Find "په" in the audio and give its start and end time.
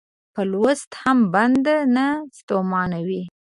0.33-0.41